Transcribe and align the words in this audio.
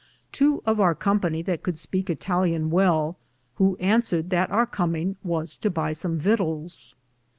To 0.31 0.63
of 0.65 0.79
our 0.79 0.95
company 0.95 1.43
could 1.43 1.77
speake 1.77 2.07
Ittalian 2.09 2.69
well, 2.71 3.17
who 3.57 3.77
Answered 3.79 4.31
that 4.31 4.49
our 4.49 4.65
cominge 4.65 5.15
was 5.23 5.55
to 5.57 5.69
buy 5.69 5.91
som 5.91 6.17
vitals. 6.17 6.95